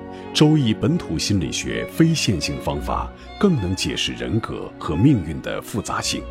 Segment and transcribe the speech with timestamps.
[0.33, 6.23] 周易》本土心理学非线性方法更能解释人格和命运的复杂性。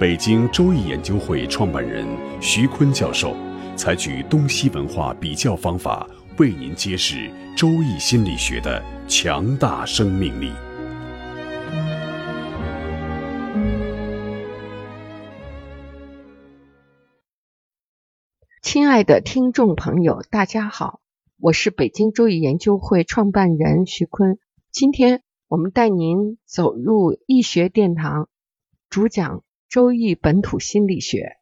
[0.00, 2.06] 北京周易研究会创办人
[2.40, 3.36] 徐坤教授
[3.76, 8.82] 采取东西文化比较方法，为您揭示周易心理学的。
[9.08, 10.50] 强大生命力。
[18.62, 21.00] 亲爱的听众朋友，大家好，
[21.42, 24.38] 我是北京周易研究会创办人徐坤。
[24.70, 28.28] 今天我们带您走入易学殿堂，
[28.88, 31.32] 主讲周易本土心理学。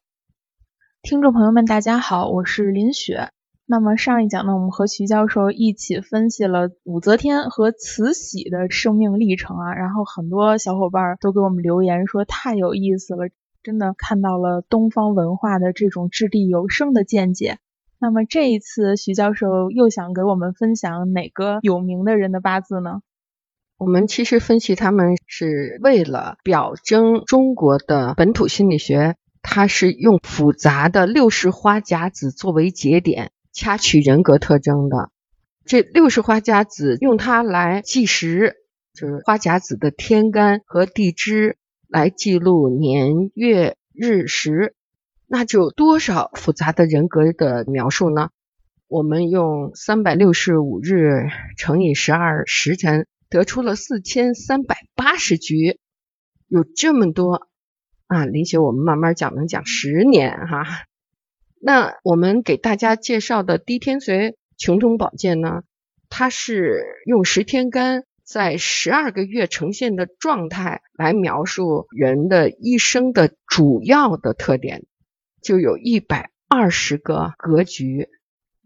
[1.03, 3.29] 听众朋友们，大家好，我是林雪。
[3.67, 13.29] 那么上一讲呢，我们和徐教授一起分析了武则天和慈禧的生命历程啊，然后很多小伙伴都给我们留言说太有意思了，
[13.61, 17.59] 真的看到了东方文化的这种掷地有声的见解。
[18.01, 23.01] 那么这一次徐教授又想给我们分享哪个有名的人的八字呢？
[23.77, 33.31] 我们其实分析他们是为了表征中国的本土心理学，它是用复杂的六式花甲子作为节点。
[33.53, 35.11] 掐取人格特征的
[35.65, 38.55] 这六十花甲子，用它来计时，
[38.93, 41.57] 就是花甲子的天干和地支
[41.89, 44.73] 来记录年月日时，
[45.33, 48.31] 那就多少复杂的人格的描述呢？
[48.89, 55.79] 我们用三百六十五日乘以十二时辰，得出了四千三百八十局，
[56.49, 57.47] 有这么多
[58.07, 58.25] 啊！
[58.25, 60.65] 林雪，我们慢慢讲，能讲十年哈。
[61.61, 65.61] 那我们给大家介绍的低天髓穷通宝鉴呢，
[66.09, 74.83] 它是用十天干在十二个月呈现的状态来描述人的一生的主要的特点，
[75.41, 78.09] 就有一百二十个格局。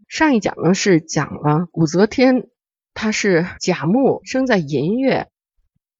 [0.08, 2.48] 上一讲呢是讲了武则天，
[2.94, 5.28] 她是甲木生在寅月，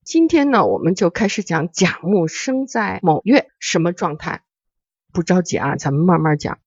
[0.05, 4.43] 今天呢我们就开始讲甲木生在某月什么状态。
[5.13, 6.59] 不着急啊，咱们慢慢讲。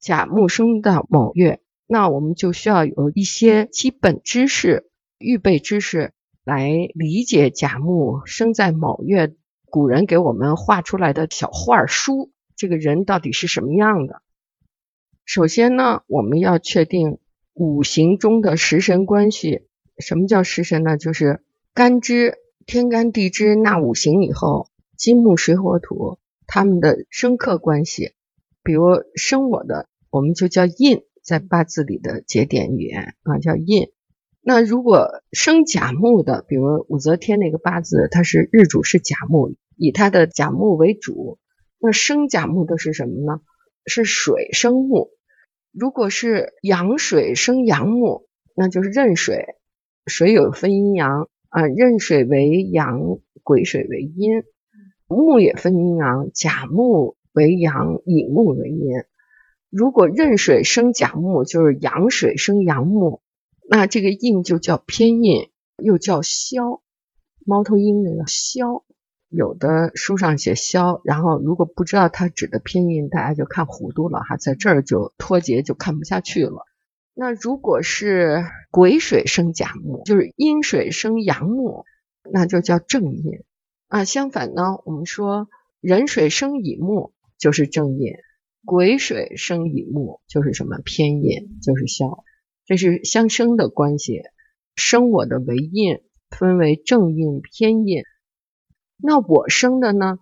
[0.00, 6.12] 甲木生的某月，那我们就需要有一些基本知识、预备知识
[6.44, 9.34] 来理解甲木生在某月。
[9.70, 14.22] 古人给我们画出来的小画书，这个人到底是什么样的？
[15.24, 17.18] 首先呢，我们要确定
[17.52, 19.62] 五行中的食神关系。
[19.98, 20.96] 什么叫食神呢？
[20.96, 28.12] 就是干支天干地支纳五行以后，金木水火土他们的生克关系。
[28.62, 29.88] 比如生我的。
[30.10, 33.90] 我们就叫印，在八字里的节点语言啊，叫印。
[34.40, 41.40] 那如果生甲木的，比如武则天那个八字，它是日主是甲木，以它的甲木为主。
[41.84, 43.42] 那生甲木的是什么呢？
[43.84, 45.10] 是水生木。
[45.70, 49.56] 如果是阳水生阳木，那就是壬水。
[50.06, 54.44] 水有分阴阳啊，壬水为阳，癸水为阴。
[55.08, 59.04] 木也分阴阳，甲木为阳，乙木为阴。
[59.68, 63.20] 如果壬水生甲木，就是阳水生阳木，
[63.68, 66.80] 那这个印就叫偏印，又叫枭。
[67.44, 68.84] 猫头鹰那个枭，
[69.34, 76.64] 有的书上写枭，然后如果不知道它指的偏印，大家就看糊涂了哈，在这儿就脱节，就看不下去了。
[77.14, 81.84] 那如果是癸水生甲木，就是阴水生阳木，
[82.30, 83.42] 那就叫正印
[83.88, 84.04] 啊。
[84.04, 85.48] 相反呢，我们说
[85.80, 88.12] 壬水生乙木，就是正印。
[88.64, 92.24] 癸水生乙木就是什么偏印，就是消，
[92.66, 94.22] 这是相生的关系。
[94.76, 98.04] 生我的为印，分为正印、偏印。
[99.06, 100.18] 那我生的呢？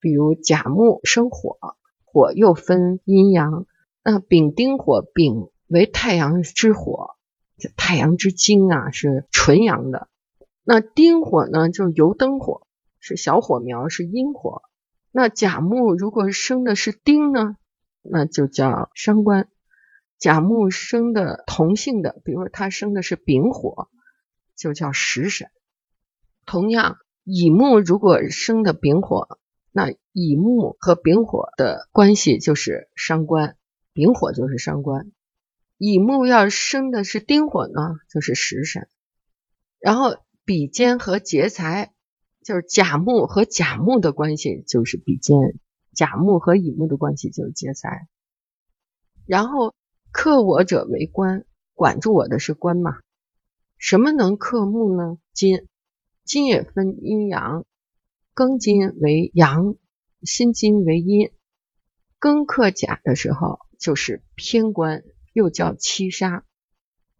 [0.00, 1.56] 比如甲木生火，
[2.04, 3.64] 火又分阴阳。
[4.02, 7.14] 那丙丁火，丙为太阳之火，
[7.76, 10.08] 太阳之精啊，是纯阳的。
[10.64, 12.66] 那丁火呢，就是油灯火，
[12.98, 14.62] 是小火苗，是阴火。
[15.12, 17.56] 那甲木如果生的是丁呢？
[18.02, 19.48] 那就叫伤官，
[20.18, 23.88] 甲木生的同性的，比如说他生的是丙火，
[24.56, 25.50] 就叫食神。
[26.44, 29.38] 同样，乙木如果生的丙火，
[29.72, 33.56] 那乙木和丙火的关系就是伤官，
[33.92, 35.10] 丙火就是伤官。
[35.78, 38.88] 乙木要生的是丁火呢，就是食神。
[39.78, 41.94] 然后比肩和劫财，
[42.44, 45.36] 就是甲木和甲木的关系就是比肩，
[45.94, 48.06] 甲木和乙木的关系就是劫财。
[49.26, 49.74] 然后
[50.12, 52.98] 克我者为官，管住我的是官嘛？
[53.78, 55.18] 什么能克木呢？
[55.32, 55.66] 金，
[56.24, 57.66] 金也分阴阳，
[58.34, 59.76] 庚金为阳，
[60.22, 61.30] 辛金为阴。
[62.18, 66.44] 庚克甲的时候就是偏官，又叫七杀。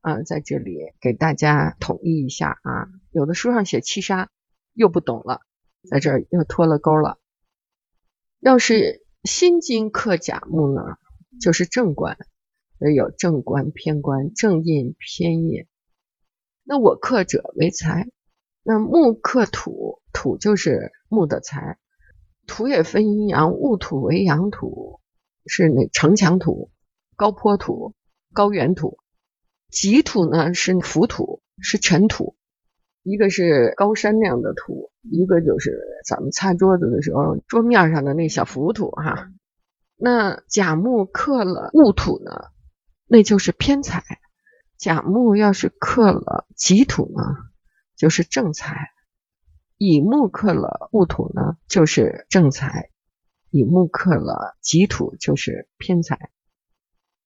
[0.01, 4.31] 啊，在这里给大家统一一下啊，有的书上写七杀，
[4.75, 5.41] 又不懂了，
[5.89, 7.19] 在这儿又脱了钩了。
[8.39, 10.83] 要是辛金克甲木呢，
[11.41, 12.19] 就是正官，
[12.95, 15.67] 有正官、偏官、正印、偏印。
[16.65, 18.07] 那我克者为财，
[18.66, 21.78] 那木克土，土就是木的财。
[22.46, 25.00] 土也分阴阳，戊土为阳土，
[25.46, 26.70] 是那城墙土、
[27.14, 27.94] 高坡土、
[28.32, 28.99] 高原土。
[29.70, 32.37] 己土呢是浮土，是尘土，
[33.02, 39.31] 一个是高山那样的土，一个就是咱们擦桌子的时候桌面上的那小浮土哈。
[39.96, 42.46] 那甲木克了戊土呢，
[43.06, 44.00] 那就是偏财；
[44.78, 47.22] 甲木要是克了己土呢，
[47.96, 48.75] 就是正财；
[49.79, 52.91] 乙木克了戊土呢，就是正财；
[53.50, 56.31] 乙木克了己土，就是偏财。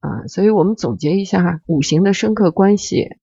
[0.01, 3.17] 啊，所以我们总结一下五行的生克关系，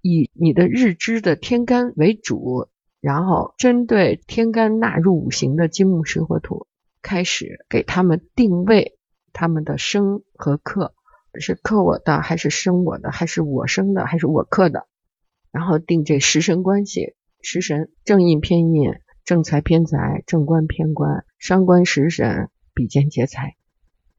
[0.00, 2.68] 以你的日支的天干为主，
[3.00, 6.68] 然后针对天干纳入五行的金木水火土，
[7.02, 8.98] 开始给他们定位
[9.32, 10.94] 他们的生和克，
[11.40, 14.86] 是克我的还是生我的，还是我生的还是我克的，
[15.52, 18.92] 然后定这食神关系，食神正印偏印，
[19.24, 23.56] 正财偏财，正官偏官，伤官食神，比肩劫财。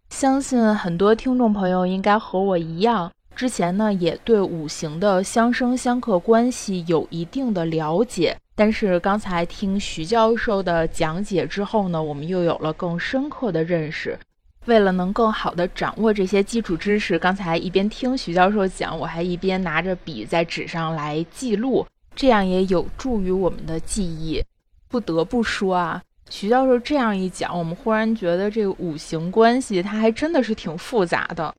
[0.10, 8.36] 相信很多听众朋友应该和我一样，之前呢也对五行的相生相克关系有一定的了解。
[8.54, 14.20] 但是刚才听徐教授的讲解之后呢，我们又有了更深刻的认识。
[14.68, 21.86] 为了能更好的掌握这些基础知识，刚才一边听徐教授讲，我还一边拿着笔在纸上来记录，
[22.16, 24.44] 这样也有助于我们的记忆。
[24.88, 26.04] 不得不说啊。
[26.30, 31.54] 徐教授这样一讲，我们忽然觉得这个五行关系，它还真的是挺复杂的。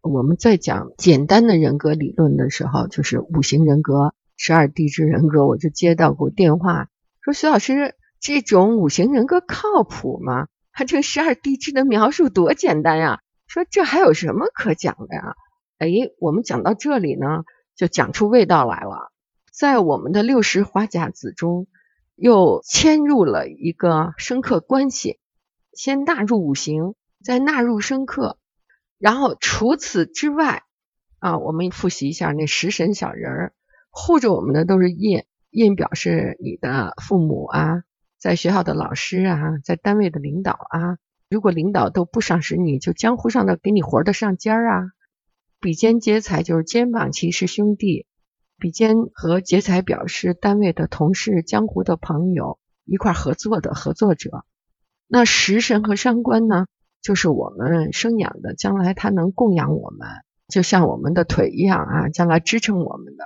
[0.00, 6.88] 我们在讲简单的人格理论的时候，就是五行人格、十二地支人格，我就接到过电话，
[7.20, 10.46] 说徐老师，这种五行人格靠谱吗？
[10.78, 15.34] 他这十二地支的描述多简单呀，说这还有什么可讲的呀？
[15.78, 15.88] 哎，
[16.20, 17.42] 我们讲到这里呢，
[17.74, 19.10] 就讲出味道来了，
[19.52, 21.66] 在我们的六十花甲子中。
[22.14, 25.18] 又迁入了一个生克关系，
[25.72, 26.94] 先纳入五行，
[27.24, 28.38] 再纳入生克，
[28.98, 30.64] 然后除此之外
[31.20, 33.52] 啊，我们复习一下那食神小人儿
[33.90, 37.84] 护着我们的都是印，印表示你的父母啊，
[38.18, 40.98] 在学校的老师啊，在单位的领导啊，
[41.30, 44.90] 如果领导都不赏识你，就江湖上的给你活的上尖儿啊，
[45.60, 48.06] 比肩劫财就是肩膀齐是兄弟。
[48.60, 54.44] 比肩和劫财表示单位的同事、江湖的朋友一块合作的合作者。
[55.06, 56.66] 那食神和伤官呢，
[57.00, 60.08] 就是我们生养的，将来他能供养我们，
[60.48, 63.24] 就像我们的腿一样啊，将来支撑我们的。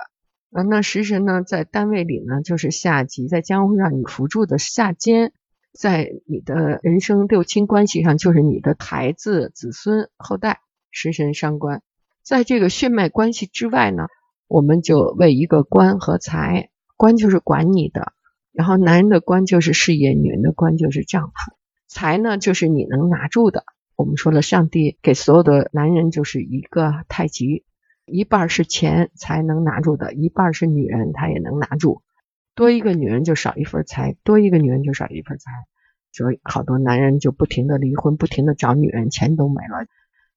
[0.53, 5.33] 啊，那食神呢，在单位里呢，就是下级，在江湖上你扶助的下监，
[5.73, 10.59] 在你的人生六亲关系上，就是你的孩子、子孙、后代。
[10.95, 11.81] 食神伤官，
[12.21, 14.05] 在这个血脉关系之外呢。
[14.47, 18.13] 我们就为一个官和财，官就是管你的，
[18.51, 21.33] 然后男人的官就是事业，女人的官就是丈夫，
[21.87, 23.63] 财呢就是你能拿住的。
[23.95, 27.63] 我们说了，上帝给所有的男人就是一个太极，
[28.13, 32.03] 一半是钱才能拿住的，一半是女人她也能拿住。
[32.53, 35.49] 多一个女人就少一份财，多一个女人就少一份财，
[36.11, 39.87] 所以好多男人就不停的离婚，不停的找女人，钱都没了。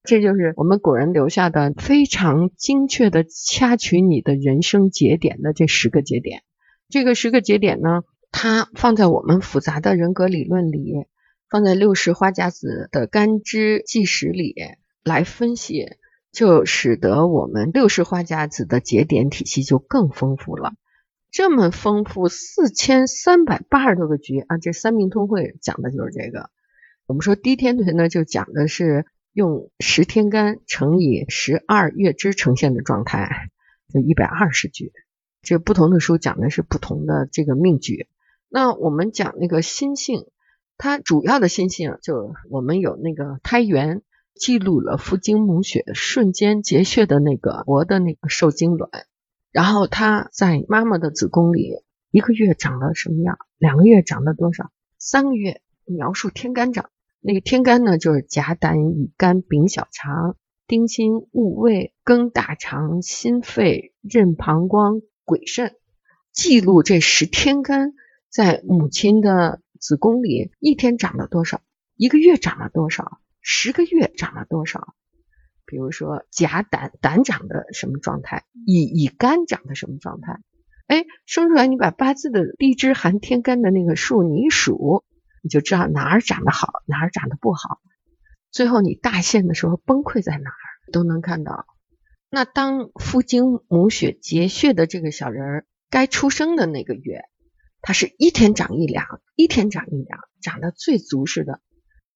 [0.03, 6.41] 这就是我们古人留下的非常精确的掐取你的人生节点的这十个节点。
[6.89, 11.05] 这个十个节点呢，它放在我们复杂的人格理论里，
[11.47, 14.55] 放在六十花甲子的干支纪时里
[15.03, 15.85] 来分析，
[16.37, 20.75] 就使得我们六十花甲子的节点体系就更丰富了。
[21.31, 24.59] 这么丰富，四千三百八十多个局啊！
[24.59, 26.51] 这三命通会讲的就是这个。
[27.07, 29.05] 我们说低天屯呢，就讲的是。
[29.33, 33.51] 用十天干乘以十二月支呈现的状态，
[33.93, 34.91] 就一百二十局。
[35.43, 38.07] 这不同的书讲的是不同的这个命局。
[38.49, 40.25] 那我们讲那个心性，
[40.75, 44.01] 它主要的心性就我们有那个胎源，
[44.39, 48.89] 记录了父精母血瞬间结血的那个活的那个受精卵，
[49.51, 56.89] 然后它在妈妈的子宫里一个月长了什么样，两个月长了多少，三个月描述天干长。
[57.19, 65.75] 那个天干呢，就是甲胆乙肝丙小肠丁辛戊未庚大肠心肺任膀胱癸肾，
[66.31, 67.93] 记录这十天干
[68.29, 71.61] 在母亲的子宫里一天长了多少，
[71.95, 74.93] 一个月长了多少，十个月长了多少。
[75.65, 80.41] 比如说甲胆胆长的什么状态，乙乙肝长的什么状态？
[80.87, 85.05] 哎，生出来你把八字的地支含天干的那个数你一数。
[85.41, 87.79] 你就知道哪儿长得好，哪儿长得不好。
[88.51, 91.65] 最后你大限的时候崩溃在哪儿，都能看到。
[92.29, 97.21] 那当父精母血结穴的这个小人儿该出生的那个月，
[97.81, 101.61] 他是一天长一两，一天长一两，长得最足实的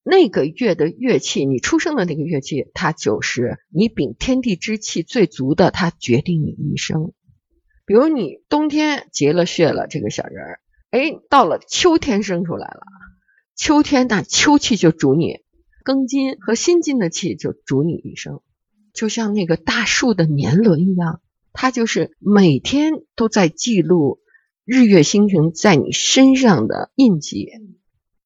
[0.03, 7.13] 那个月的月气，你出生的那个月气，它就是你禀天地之气最足的，它决定你一生。
[7.85, 12.81] 比如你冬天结了穴了，这个小人儿，哎，到了秋天生出来了。
[13.55, 15.41] 秋天那秋气就主你，
[15.85, 18.41] 庚金和辛金的气就主你一生，
[18.93, 21.21] 就像那个大树的年轮一样，
[21.53, 24.19] 它就是每天都在记录
[24.65, 27.49] 日月星辰在你身上的印记，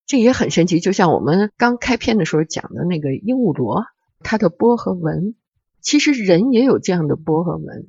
[0.06, 0.80] 这也很神奇。
[0.80, 3.86] 就像我们刚开篇的时候讲的那个鹦鹉螺，
[4.20, 5.36] 它的波和纹，
[5.82, 7.88] 其实人也有这样的波和纹。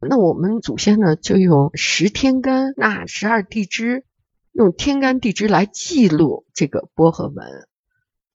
[0.00, 4.04] 那我们祖先呢，就用十天干那十二地支。
[4.54, 7.66] 用天干地支来记录这个波和纹，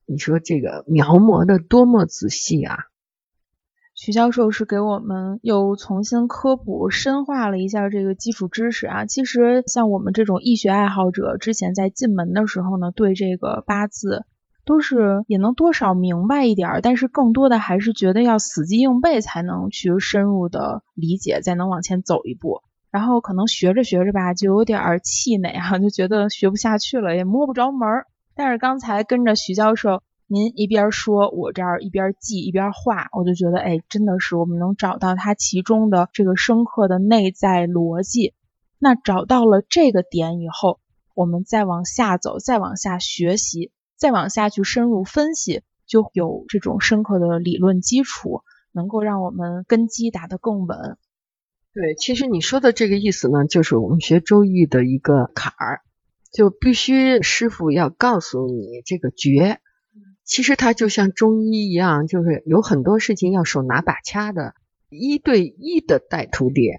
[0.07, 2.75] 你说这个描摹的多么仔细啊！
[3.99, 9.07] 徐教授是给我们又重新科普深化了一下这个基础知识啊。
[9.07, 14.23] 其实像我们这种易学爱好者，之前在进门的时候呢，对这个八字
[14.65, 22.61] 都是也能多少明白一点，但是更多的还是觉得要死记硬背才能去深入的理解，才能往前走一步。
[22.91, 28.05] 然后可能学着学着吧，就有点气馁哈，就觉得学不下去了，也摸不着门儿。
[28.35, 38.33] 但是刚才跟着徐教授，您一边说，我这儿一边记一边画，我就觉得，哎，真的是我们能找到它其中的这个深刻的内在逻辑。
[38.77, 40.81] 那找到了这个点以后，
[41.15, 48.41] 我们再往下走，再往下学习，再往下去深入分析，就有这种深刻的理论基础，
[48.73, 50.97] 能够让我们根基打得更稳。
[51.73, 55.81] 对，其实你说的这个意思呢，就是我们学周易的一个坎儿，
[56.33, 59.61] 就必须师傅要告诉你这个诀。
[60.27, 64.53] 其实它就像中医一样，就是有很多事情要手拿把掐的，
[64.89, 66.73] 一对一的带徒弟。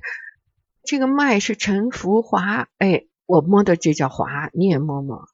[0.85, 5.25] 这个脉是沉浮滑，哎，我摸的这叫滑，你也摸摸。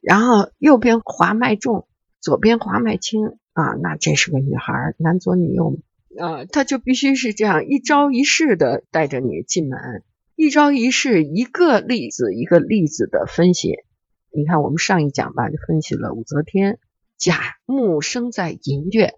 [0.00, 1.86] 然后右边滑脉重，
[2.20, 5.78] 左边滑脉轻啊，那这是个女孩，男左女右。
[6.18, 10.02] 啊，他就必须是这样一招一式的带着你进门，
[10.34, 13.76] 一招一式，一个例子一个例子的分析。
[14.30, 16.80] 你看我们上一讲吧，就分析了武则天，
[17.22, 19.14] 甲木生在寅月，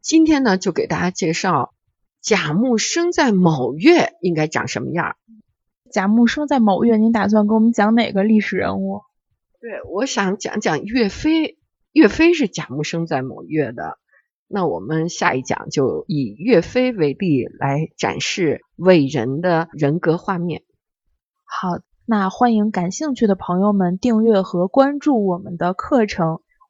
[0.00, 1.72] 今天呢就给大家介绍
[2.20, 5.14] 甲木生在卯月应该长什么样。
[5.88, 9.02] 甲木生在卯月，您打算给我们讲哪个历史人物？
[9.60, 11.56] 对，我想讲讲岳飞，
[11.92, 14.00] 岳飞是甲木生在卯月的。
[14.48, 20.64] 那我们下一讲就以岳飞为例来展示伟人的人格画面。
[21.44, 26.40] 好，那欢迎感兴趣的朋友们订阅和关注我们的课程，